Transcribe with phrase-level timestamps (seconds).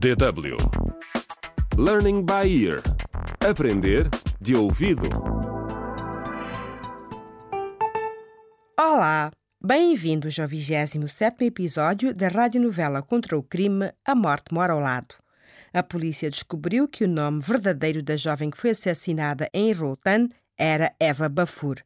[0.00, 0.56] DW
[1.76, 2.80] Learning by Ear
[3.46, 4.08] Aprender
[4.40, 5.06] de ouvido.
[8.78, 9.30] Olá,
[9.62, 15.16] bem-vindos ao 27 episódio da radionovela contra o crime A Morte Mora ao Lado.
[15.70, 20.94] A polícia descobriu que o nome verdadeiro da jovem que foi assassinada em Rotan era
[20.98, 21.76] Eva Bafur.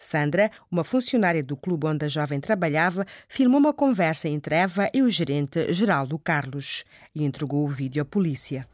[0.00, 5.02] Sandra, uma funcionária do clube onde a jovem trabalhava, filmou uma conversa entre Eva e
[5.02, 6.84] o gerente Geraldo Carlos
[7.14, 8.66] e entregou o vídeo à polícia.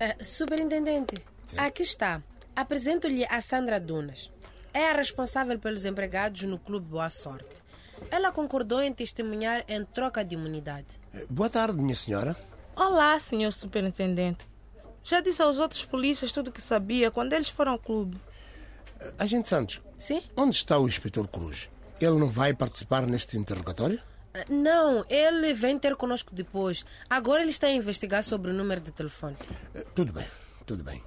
[0.00, 1.16] Uh, superintendente,
[1.56, 2.22] aqui está.
[2.54, 4.30] Apresento-lhe a Sandra Dunas.
[4.72, 7.62] É a responsável pelos empregados no Clube Boa Sorte.
[8.10, 11.00] Ela concordou em testemunhar em troca de imunidade.
[11.28, 12.36] Boa tarde, minha senhora.
[12.74, 14.51] Olá, senhor superintendente.
[15.04, 18.16] Já disse aos outros polícias tudo o que sabia quando eles foram ao clube.
[19.18, 20.22] Agente Santos, Sim?
[20.36, 21.68] onde está o inspetor Cruz?
[22.00, 24.00] Ele não vai participar neste interrogatório?
[24.34, 26.84] Uh, Não, ele vem ter conosco depois.
[27.10, 29.36] Agora ele está a investigar sobre o número de telefone.
[29.74, 30.26] Eh, Tudo bem,
[30.64, 31.02] tudo bem.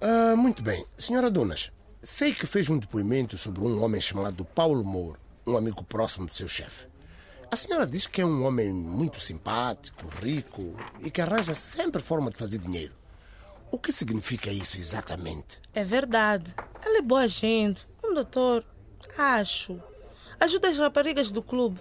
[0.00, 0.84] Ah, muito bem.
[0.98, 1.70] Senhora Donas,
[2.02, 6.34] sei que fez um depoimento sobre um homem chamado Paulo Moura, um amigo próximo do
[6.34, 6.86] seu chefe.
[7.50, 12.30] A senhora diz que é um homem muito simpático, rico e que arranja sempre forma
[12.30, 12.92] de fazer dinheiro.
[13.70, 15.60] O que significa isso exatamente?
[15.72, 16.54] É verdade.
[16.84, 17.86] Ele é boa gente.
[18.04, 18.64] Um doutor.
[19.16, 19.80] Acho.
[20.38, 21.80] Ajuda as raparigas do clube.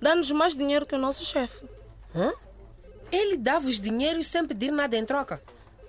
[0.00, 1.66] Dá-nos mais dinheiro que o nosso chefe.
[2.14, 2.32] Hã?
[3.12, 5.42] Ele dá-vos dinheiro sem pedir nada em troca?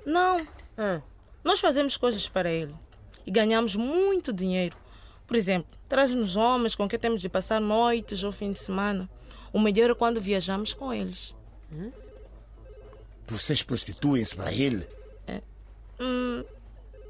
[0.05, 0.45] Não.
[0.77, 1.01] Hã?
[1.43, 2.75] Nós fazemos coisas para ele.
[3.25, 4.75] E ganhamos muito dinheiro.
[5.31, 9.09] Por exemplo, traz-nos homens com quem temos de passar noites ou fim de semana.
[9.53, 11.33] O melhor é quando viajamos com eles.
[13.27, 14.85] Vocês prostituem-se para ele?
[16.01, 16.43] Hum,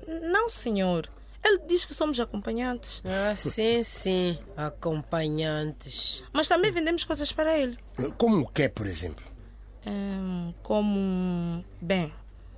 [0.08, 1.10] não, senhor.
[1.44, 3.02] Ele diz que somos acompanhantes.
[3.04, 4.38] Ah, sim, sim.
[4.56, 6.24] Acompanhantes.
[6.32, 7.76] Mas também vendemos coisas para ele.
[8.20, 9.26] Como o que, por exemplo?
[9.84, 11.66] Hum, como.
[11.82, 12.14] Bem,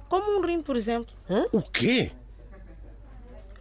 [0.10, 1.16] como um rim, por exemplo.
[1.54, 2.12] O quê?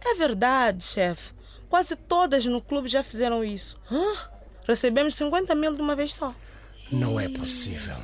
[0.03, 1.31] É verdade, chefe.
[1.73, 3.79] Quase todas no clube já fizeram isso.
[4.67, 6.31] Recebemos 50 mil de uma vez só.
[6.91, 7.95] Não é possível.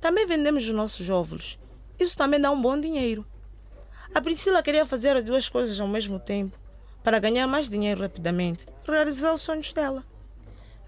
[0.00, 1.56] Também vendemos os nossos óvulos.
[2.00, 3.24] Isso também dá um bom dinheiro.
[4.12, 6.58] A Priscila queria fazer as duas coisas ao mesmo tempo
[7.04, 10.04] para ganhar mais dinheiro rapidamente e realizar os sonhos dela.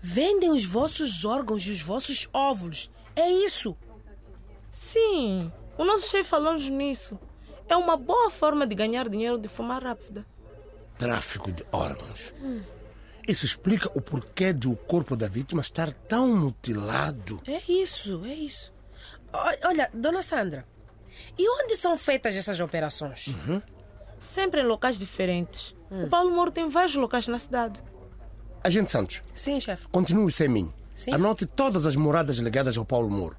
[0.03, 2.91] Vendem os vossos órgãos e os vossos óvulos.
[3.15, 3.77] É isso.
[4.73, 7.17] Sim, o nosso chefe falou-nos nisso.
[7.69, 10.27] É uma boa forma de ganhar dinheiro de forma rápida.
[10.99, 12.35] Tráfico de órgãos.
[13.27, 17.41] Isso explica o porquê de o corpo da vítima estar tão mutilado.
[17.47, 18.73] É isso, é isso.
[19.65, 20.67] Olha, dona Sandra,
[21.39, 23.35] e onde são feitas essas operações?
[24.19, 25.77] Sempre em locais diferentes.
[25.91, 27.83] O Paulo Moro tem vários locais na cidade.
[28.65, 29.87] Agente Santos, Sim, chefe.
[29.89, 30.73] continue sem mim.
[30.95, 31.13] Sim.
[31.13, 33.37] Anote todas as moradas ligadas ao Paulo Moro.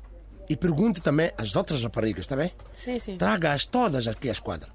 [0.48, 2.52] E pergunte também às outras raparigas, está bem?
[2.72, 3.18] Sim, sim.
[3.18, 4.70] Traga-as todas aqui à esquadra.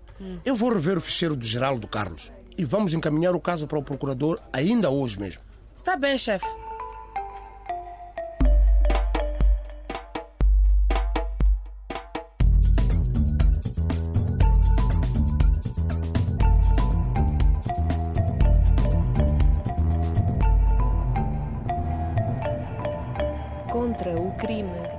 [0.44, 3.82] Eu vou rever o ficheiro do Geraldo Carlos e vamos encaminhar o caso para o
[3.82, 5.42] procurador ainda hoje mesmo.
[5.74, 6.46] Está bem, chefe.
[23.70, 24.93] Contra o crime.